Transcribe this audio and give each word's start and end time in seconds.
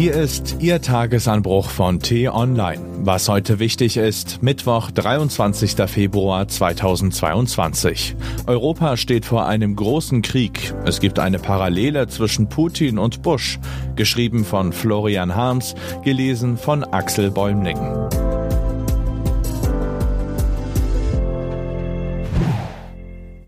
Hier 0.00 0.14
ist 0.14 0.56
Ihr 0.60 0.80
Tagesanbruch 0.80 1.68
von 1.68 2.00
T-Online. 2.00 2.80
Was 3.00 3.28
heute 3.28 3.58
wichtig 3.58 3.98
ist, 3.98 4.42
Mittwoch, 4.42 4.90
23. 4.90 5.74
Februar 5.90 6.48
2022. 6.48 8.16
Europa 8.46 8.96
steht 8.96 9.26
vor 9.26 9.46
einem 9.46 9.76
großen 9.76 10.22
Krieg. 10.22 10.72
Es 10.86 11.00
gibt 11.00 11.18
eine 11.18 11.38
Parallele 11.38 12.08
zwischen 12.08 12.48
Putin 12.48 12.96
und 12.96 13.20
Bush. 13.20 13.58
Geschrieben 13.94 14.46
von 14.46 14.72
Florian 14.72 15.34
Harms, 15.36 15.74
gelesen 16.02 16.56
von 16.56 16.82
Axel 16.82 17.30
Bäumling. 17.30 17.76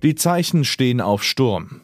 Die 0.02 0.14
Zeichen 0.16 0.66
stehen 0.66 1.00
auf 1.00 1.24
Sturm. 1.24 1.81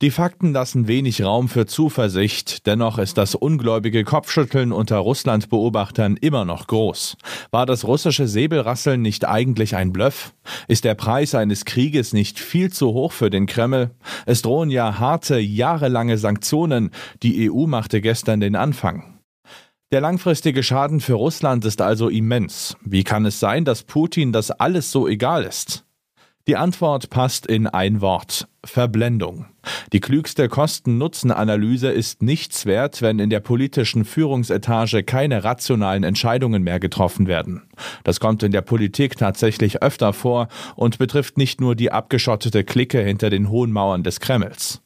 Die 0.00 0.12
Fakten 0.12 0.52
lassen 0.52 0.86
wenig 0.86 1.24
Raum 1.24 1.48
für 1.48 1.66
Zuversicht, 1.66 2.68
dennoch 2.68 2.98
ist 2.98 3.18
das 3.18 3.34
ungläubige 3.34 4.04
Kopfschütteln 4.04 4.70
unter 4.70 4.98
Russland-Beobachtern 4.98 6.16
immer 6.16 6.44
noch 6.44 6.68
groß. 6.68 7.16
War 7.50 7.66
das 7.66 7.84
russische 7.84 8.28
Säbelrasseln 8.28 9.02
nicht 9.02 9.26
eigentlich 9.26 9.74
ein 9.74 9.92
Bluff? 9.92 10.34
Ist 10.68 10.84
der 10.84 10.94
Preis 10.94 11.34
eines 11.34 11.64
Krieges 11.64 12.12
nicht 12.12 12.38
viel 12.38 12.72
zu 12.72 12.92
hoch 12.92 13.10
für 13.10 13.28
den 13.28 13.46
Kreml? 13.46 13.90
Es 14.24 14.42
drohen 14.42 14.70
ja 14.70 15.00
harte, 15.00 15.40
jahrelange 15.40 16.16
Sanktionen. 16.16 16.92
Die 17.24 17.50
EU 17.50 17.66
machte 17.66 18.00
gestern 18.00 18.38
den 18.38 18.54
Anfang. 18.54 19.18
Der 19.90 20.00
langfristige 20.00 20.62
Schaden 20.62 21.00
für 21.00 21.14
Russland 21.14 21.64
ist 21.64 21.80
also 21.80 22.08
immens. 22.08 22.76
Wie 22.84 23.02
kann 23.02 23.26
es 23.26 23.40
sein, 23.40 23.64
dass 23.64 23.82
Putin 23.82 24.32
das 24.32 24.52
alles 24.52 24.92
so 24.92 25.08
egal 25.08 25.42
ist? 25.42 25.87
Die 26.48 26.56
Antwort 26.56 27.10
passt 27.10 27.46
in 27.46 27.66
ein 27.66 28.00
Wort. 28.00 28.48
Verblendung. 28.64 29.44
Die 29.92 30.00
klügste 30.00 30.48
Kosten-Nutzen-Analyse 30.48 31.90
ist 31.90 32.22
nichts 32.22 32.64
wert, 32.64 33.02
wenn 33.02 33.18
in 33.18 33.28
der 33.28 33.40
politischen 33.40 34.06
Führungsetage 34.06 35.02
keine 35.02 35.44
rationalen 35.44 36.04
Entscheidungen 36.04 36.62
mehr 36.62 36.80
getroffen 36.80 37.26
werden. 37.26 37.68
Das 38.02 38.18
kommt 38.18 38.42
in 38.42 38.52
der 38.52 38.62
Politik 38.62 39.18
tatsächlich 39.18 39.82
öfter 39.82 40.14
vor 40.14 40.48
und 40.74 40.96
betrifft 40.96 41.36
nicht 41.36 41.60
nur 41.60 41.74
die 41.74 41.92
abgeschottete 41.92 42.64
Clique 42.64 43.00
hinter 43.00 43.28
den 43.28 43.50
hohen 43.50 43.70
Mauern 43.70 44.02
des 44.02 44.18
Kremls. 44.18 44.80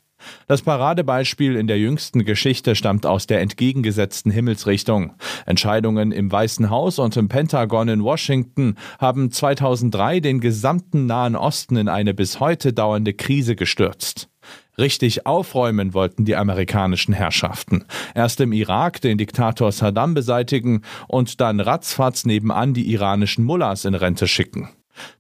Das 0.47 0.63
Paradebeispiel 0.63 1.57
in 1.57 1.67
der 1.67 1.79
jüngsten 1.79 2.25
Geschichte 2.25 2.75
stammt 2.75 3.07
aus 3.07 3.27
der 3.27 3.41
entgegengesetzten 3.41 4.31
Himmelsrichtung. 4.31 5.15
Entscheidungen 5.47 6.13
im 6.13 6.31
Weißen 6.31 6.71
Haus 6.71 6.99
und 6.99 7.17
im 7.17 7.29
Pentagon 7.29 7.89
in 7.89 8.03
Washington 8.03 8.77
haben 8.99 9.31
2003 9.31 10.21
den 10.21 10.41
gesamten 10.41 11.07
Nahen 11.07 11.37
Osten 11.37 11.77
in 11.77 11.89
eine 11.89 12.15
bis 12.15 12.41
heute 12.41 12.73
dauernde 12.73 13.15
Krise 13.15 13.57
gestürzt. 13.57 14.29
Richtig 14.79 15.27
aufräumen 15.27 15.93
wollten 15.93 16.25
die 16.25 16.35
amerikanischen 16.35 17.13
Herrschaften. 17.13 17.85
Erst 18.15 18.41
im 18.41 18.53
Irak 18.53 19.01
den 19.01 19.19
Diktator 19.19 19.71
Saddam 19.71 20.15
beseitigen 20.15 20.83
und 21.09 21.41
dann 21.41 21.61
ratzfatz 21.61 22.25
nebenan 22.25 22.73
die 22.73 22.91
iranischen 22.93 23.45
Mullahs 23.45 23.85
in 23.85 23.95
Rente 23.95 24.27
schicken. 24.27 24.71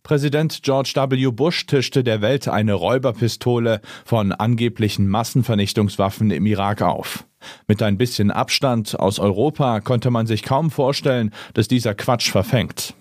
Präsident 0.02 0.62
George 0.62 0.92
W. 0.96 1.30
Bush 1.30 1.66
tischte 1.66 2.04
der 2.04 2.20
Welt 2.20 2.48
eine 2.48 2.74
Räuberpistole 2.74 3.80
von 4.04 4.32
angeblichen 4.32 5.08
Massenvernichtungswaffen 5.08 6.30
im 6.30 6.46
Irak 6.46 6.82
auf. 6.82 7.24
Mit 7.66 7.82
ein 7.82 7.98
bisschen 7.98 8.30
Abstand 8.30 8.98
aus 8.98 9.18
Europa 9.18 9.80
konnte 9.80 10.10
man 10.10 10.26
sich 10.26 10.42
kaum 10.42 10.70
vorstellen, 10.70 11.32
dass 11.54 11.68
dieser 11.68 11.94
Quatsch 11.94 12.30
verfängt. 12.30 12.94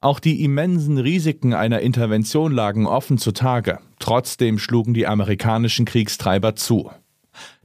Auch 0.00 0.20
die 0.20 0.44
immensen 0.44 0.98
Risiken 0.98 1.54
einer 1.54 1.80
Intervention 1.80 2.52
lagen 2.52 2.86
offen 2.86 3.18
zutage. 3.18 3.78
Trotzdem 3.98 4.58
schlugen 4.58 4.94
die 4.94 5.06
amerikanischen 5.06 5.84
Kriegstreiber 5.84 6.54
zu. 6.56 6.90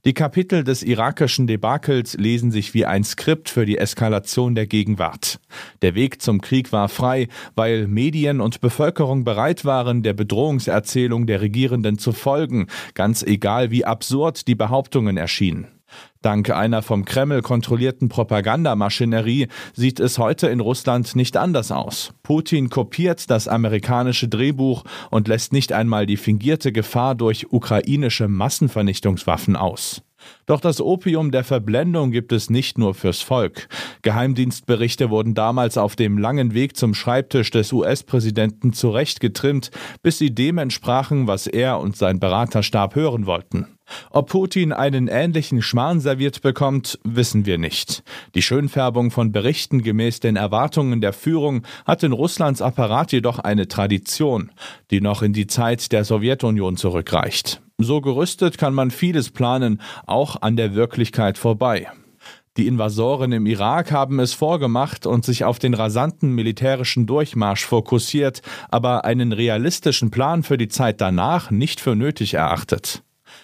Die 0.06 0.14
Kapitel 0.14 0.64
des 0.64 0.82
irakischen 0.82 1.46
Debakels 1.46 2.14
lesen 2.14 2.52
sich 2.52 2.74
wie 2.74 2.86
ein 2.86 3.04
Skript 3.04 3.50
für 3.50 3.66
die 3.66 3.78
Eskalation 3.78 4.56
der 4.56 4.66
Gegenwart. 4.66 5.40
Der 5.82 5.94
Weg 5.94 6.22
zum 6.22 6.40
Krieg 6.40 6.72
war 6.72 6.88
frei, 6.88 7.28
weil 7.56 7.88
Medien 7.88 8.40
und 8.40 8.62
Bevölkerung 8.62 9.26
bereit 9.26 9.66
waren, 9.66 10.02
der 10.02 10.14
Bedrohungserzählung 10.14 11.28
der 11.28 11.42
Regierenden 11.42 11.98
zu 11.98 12.14
folgen, 12.14 12.68
ganz 12.94 13.24
egal 13.24 13.72
wie 13.72 13.84
absurd 13.84 14.48
die 14.48 14.56
Behauptungen 14.56 15.18
erschienen. 15.18 15.79
Dank 16.22 16.50
einer 16.50 16.82
vom 16.82 17.06
Kreml 17.06 17.42
kontrollierten 17.42 18.10
Propagandamaschinerie 18.10 19.48
sieht 19.74 20.00
es 20.00 20.18
heute 20.18 20.48
in 20.48 20.60
Russland 20.60 21.16
nicht 21.16 21.38
anders 21.38 21.72
aus. 21.72 22.14
Putin 22.24 22.70
kopiert 22.70 23.30
das 23.30 23.48
amerikanische 23.48 24.28
Drehbuch 24.28 24.84
und 25.10 25.28
lässt 25.28 25.54
nicht 25.54 25.72
einmal 25.72 26.06
die 26.06 26.18
fingierte 26.18 26.72
Gefahr 26.72 27.16
durch 27.16 27.52
ukrainische 27.52 28.28
Massenvernichtungswaffen 28.28 29.56
aus. 29.56 30.02
Doch 30.46 30.62
das 30.62 30.82
Opium 30.82 31.32
der 31.32 31.44
Verblendung 31.44 32.12
gibt 32.12 32.32
es 32.32 32.50
nicht 32.50 32.78
nur 32.78 32.94
fürs 32.94 33.22
Volk. 33.22 33.68
Geheimdienstberichte 34.02 35.10
wurden 35.10 35.34
damals 35.34 35.78
auf 35.78 35.96
dem 35.96 36.18
langen 36.18 36.54
Weg 36.54 36.76
zum 36.76 36.94
Schreibtisch 36.94 37.52
des 37.52 37.72
US-Präsidenten 37.74 38.74
zurechtgetrimmt, 38.74 39.72
bis 40.02 40.18
sie 40.18 40.34
dem 40.34 40.58
entsprachen, 40.58 41.28
was 41.28 41.48
er 41.48 41.80
und 41.80 41.96
sein 41.96 42.20
Beraterstab 42.20 42.96
hören 42.96 43.26
wollten. 43.26 43.68
Ob 44.12 44.30
Putin 44.30 44.72
einen 44.72 45.08
ähnlichen 45.08 45.62
Schmarrn 45.62 46.00
serviert 46.00 46.42
bekommt, 46.42 47.00
wissen 47.04 47.46
wir 47.46 47.58
nicht. 47.58 48.04
Die 48.36 48.42
Schönfärbung 48.42 49.12
von 49.12 49.32
Berichten 49.32 49.82
gemäß 49.82 50.20
den 50.20 50.36
Erwartungen 50.36 51.02
der 51.02 51.14
Führung 51.14 51.64
hat 51.86 52.04
in 52.04 52.12
Russlands 52.12 52.62
Apparat 52.62 53.12
jedoch 53.12 53.40
eine 53.40 53.68
Tradition, 53.68 54.52
die 54.92 55.02
noch 55.02 55.22
in 55.22 55.34
die 55.34 55.48
Zeit 55.48 55.92
der 55.92 56.04
Sowjetunion 56.04 56.78
zurückreicht. 56.78 57.62
So 57.82 58.02
gerüstet 58.02 58.58
kann 58.58 58.74
man 58.74 58.92
vieles 58.92 59.30
planen, 59.30 59.82
auch 60.06 60.42
an 60.42 60.58
der 60.58 60.76
Wirklichkeit 60.76 61.38
vorbei. 61.38 61.88
Die 62.58 62.68
Invasoren 62.68 63.32
im 63.32 63.46
Irak 63.46 63.94
haben 63.94 64.20
es 64.20 64.34
vorgemacht 64.34 65.06
und 65.06 65.24
sich 65.24 65.46
auf 65.46 65.60
den 65.60 65.74
rasanten 65.74 66.36
militärischen 66.36 67.06
Durchmarsch 67.06 67.66
fokussiert, 67.66 68.42
aber 68.70 69.06
einen 69.06 69.32
realistischen 69.32 70.12
Plan 70.12 70.44
für 70.44 70.58
die 70.58 70.68
Zeit 70.68 71.00
danach 71.00 71.52
nicht 71.52 71.80
für 71.80 71.96
nötig 71.96 72.34
erachtet. 72.34 73.02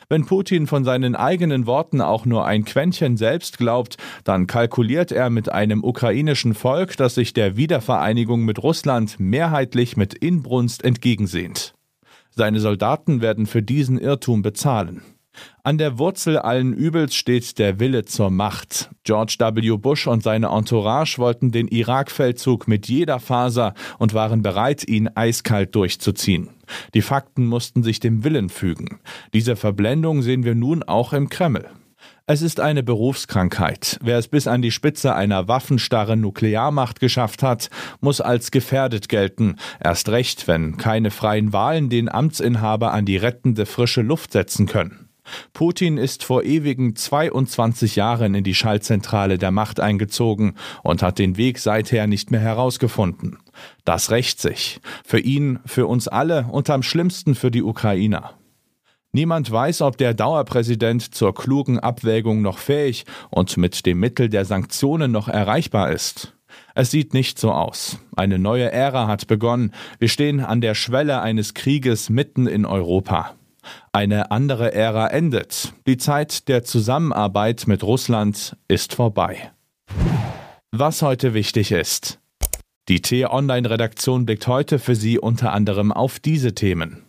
Wenn 0.09 0.25
Putin 0.25 0.67
von 0.67 0.83
seinen 0.83 1.15
eigenen 1.15 1.65
Worten 1.65 2.01
auch 2.01 2.25
nur 2.25 2.45
ein 2.45 2.65
Quäntchen 2.65 3.15
selbst 3.15 3.57
glaubt, 3.57 3.95
dann 4.25 4.47
kalkuliert 4.47 5.13
er 5.13 5.29
mit 5.29 5.47
einem 5.47 5.81
ukrainischen 5.81 6.55
Volk, 6.55 6.97
das 6.97 7.15
sich 7.15 7.31
der 7.31 7.55
Wiedervereinigung 7.55 8.43
mit 8.43 8.61
Russland 8.61 9.17
mehrheitlich 9.17 9.95
mit 9.95 10.13
Inbrunst 10.13 10.83
entgegensehnt. 10.83 11.74
Seine 12.37 12.59
Soldaten 12.59 13.21
werden 13.21 13.45
für 13.45 13.63
diesen 13.63 13.97
Irrtum 13.97 14.41
bezahlen. 14.41 15.01
An 15.63 15.77
der 15.77 15.97
Wurzel 15.97 16.37
allen 16.37 16.73
Übels 16.73 17.15
steht 17.15 17.57
der 17.59 17.79
Wille 17.79 18.03
zur 18.05 18.29
Macht. 18.29 18.89
George 19.03 19.37
W. 19.39 19.77
Bush 19.77 20.07
und 20.07 20.21
seine 20.21 20.47
Entourage 20.47 21.17
wollten 21.17 21.51
den 21.51 21.67
Irakfeldzug 21.67 22.67
mit 22.67 22.87
jeder 22.87 23.19
Faser 23.19 23.73
und 23.99 24.13
waren 24.13 24.41
bereit, 24.41 24.87
ihn 24.87 25.09
eiskalt 25.15 25.75
durchzuziehen. 25.75 26.49
Die 26.93 27.01
Fakten 27.01 27.45
mussten 27.45 27.83
sich 27.83 27.99
dem 27.99 28.23
Willen 28.23 28.49
fügen. 28.49 28.99
Diese 29.33 29.55
Verblendung 29.55 30.21
sehen 30.21 30.43
wir 30.43 30.55
nun 30.55 30.83
auch 30.83 31.13
im 31.13 31.29
Kreml. 31.29 31.69
Es 32.27 32.41
ist 32.41 32.59
eine 32.59 32.81
Berufskrankheit. 32.81 33.99
Wer 34.01 34.17
es 34.17 34.27
bis 34.27 34.47
an 34.47 34.63
die 34.63 34.71
Spitze 34.71 35.13
einer 35.13 35.47
waffenstarren 35.47 36.21
Nuklearmacht 36.21 36.99
geschafft 36.99 37.43
hat, 37.43 37.69
muss 38.01 38.19
als 38.19 38.49
gefährdet 38.49 39.09
gelten. 39.09 39.57
Erst 39.79 40.09
recht, 40.09 40.47
wenn 40.47 40.75
keine 40.77 41.11
freien 41.11 41.53
Wahlen 41.53 41.91
den 41.91 42.09
Amtsinhaber 42.09 42.93
an 42.93 43.05
die 43.05 43.17
rettende 43.17 43.67
frische 43.67 44.01
Luft 44.01 44.31
setzen 44.31 44.65
können. 44.65 45.07
Putin 45.53 45.97
ist 45.97 46.23
vor 46.23 46.43
ewigen 46.43 46.95
22 46.95 47.95
Jahren 47.95 48.33
in 48.33 48.43
die 48.43 48.55
Schaltzentrale 48.55 49.37
der 49.37 49.51
Macht 49.51 49.79
eingezogen 49.79 50.55
und 50.81 51.03
hat 51.03 51.19
den 51.19 51.37
Weg 51.37 51.59
seither 51.59 52.07
nicht 52.07 52.31
mehr 52.31 52.39
herausgefunden. 52.39 53.37
Das 53.83 54.09
rächt 54.09 54.41
sich. 54.41 54.81
Für 55.05 55.19
ihn, 55.19 55.59
für 55.67 55.85
uns 55.85 56.07
alle 56.07 56.47
und 56.51 56.71
am 56.71 56.81
schlimmsten 56.81 57.35
für 57.35 57.51
die 57.51 57.63
Ukrainer. 57.63 58.33
Niemand 59.15 59.49
weiß, 59.49 59.81
ob 59.83 59.97
der 59.97 60.13
Dauerpräsident 60.13 61.15
zur 61.15 61.33
klugen 61.33 61.79
Abwägung 61.79 62.41
noch 62.41 62.57
fähig 62.57 63.05
und 63.29 63.55
mit 63.55 63.85
dem 63.85 64.01
Mittel 64.01 64.27
der 64.27 64.43
Sanktionen 64.43 65.13
noch 65.13 65.29
erreichbar 65.29 65.93
ist. 65.93 66.33
Es 66.73 66.91
sieht 66.91 67.13
nicht 67.13 67.39
so 67.39 67.53
aus. 67.53 67.97
Eine 68.17 68.39
neue 68.39 68.73
Ära 68.73 69.07
hat 69.07 69.27
begonnen. 69.27 69.71
Wir 69.99 70.09
stehen 70.09 70.41
an 70.41 70.59
der 70.59 70.75
Schwelle 70.75 71.21
eines 71.21 71.53
Krieges 71.53 72.09
mitten 72.09 72.45
in 72.45 72.65
Europa. 72.65 73.35
Eine 73.93 74.31
andere 74.31 74.73
Ära 74.73 75.07
endet. 75.07 75.71
Die 75.87 75.95
Zeit 75.95 76.49
der 76.49 76.65
Zusammenarbeit 76.65 77.67
mit 77.67 77.83
Russland 77.83 78.57
ist 78.67 78.95
vorbei. 78.95 79.49
Was 80.73 81.01
heute 81.01 81.33
wichtig 81.33 81.71
ist. 81.71 82.19
Die 82.89 83.01
T-Online-Redaktion 83.01 84.25
blickt 84.25 84.47
heute 84.47 84.77
für 84.77 84.95
Sie 84.95 85.17
unter 85.19 85.53
anderem 85.53 85.93
auf 85.93 86.19
diese 86.19 86.53
Themen. 86.53 87.04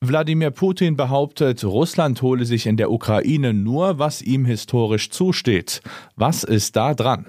Wladimir 0.00 0.52
Putin 0.52 0.96
behauptet, 0.96 1.64
Russland 1.64 2.22
hole 2.22 2.44
sich 2.44 2.66
in 2.66 2.76
der 2.76 2.92
Ukraine 2.92 3.52
nur, 3.52 3.98
was 3.98 4.22
ihm 4.22 4.44
historisch 4.44 5.10
zusteht. 5.10 5.80
Was 6.14 6.44
ist 6.44 6.76
da 6.76 6.94
dran? 6.94 7.26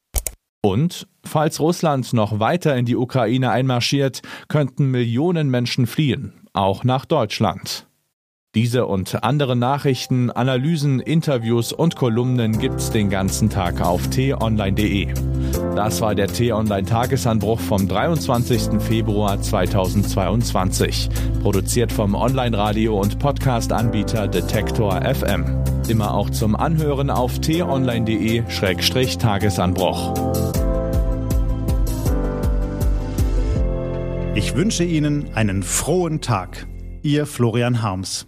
Und 0.61 1.07
falls 1.25 1.59
Russland 1.59 2.13
noch 2.13 2.39
weiter 2.39 2.75
in 2.75 2.85
die 2.85 2.95
Ukraine 2.95 3.49
einmarschiert, 3.49 4.21
könnten 4.49 4.91
Millionen 4.91 5.49
Menschen 5.49 5.87
fliehen, 5.87 6.47
auch 6.53 6.83
nach 6.83 7.05
Deutschland. 7.05 7.87
Diese 8.55 8.85
und 8.85 9.23
andere 9.23 9.55
Nachrichten, 9.55 10.29
Analysen, 10.29 10.99
Interviews 10.99 11.73
und 11.73 11.95
Kolumnen 11.95 12.59
gibt's 12.59 12.91
den 12.91 13.09
ganzen 13.09 13.49
Tag 13.49 13.81
auf 13.81 14.11
t-online.de. 14.11 15.11
Das 15.75 16.01
war 16.01 16.13
der 16.13 16.27
T-Online 16.27 16.87
Tagesanbruch 16.87 17.59
vom 17.59 17.87
23. 17.87 18.79
Februar 18.79 19.41
2022, 19.41 21.09
produziert 21.41 21.91
vom 21.91 22.13
Online-Radio 22.13 23.01
und 23.01 23.17
Podcast-Anbieter 23.17 24.27
Detektor 24.27 25.01
FM. 25.01 25.63
Immer 25.87 26.13
auch 26.13 26.29
zum 26.29 26.55
Anhören 26.55 27.09
auf 27.09 27.39
t-online.de-tagesanbruch. 27.39 30.13
Ich 34.35 34.55
wünsche 34.55 34.83
Ihnen 34.83 35.33
einen 35.33 35.63
frohen 35.63 36.21
Tag. 36.21 36.67
Ihr 37.01 37.25
Florian 37.25 37.81
Harms. 37.81 38.27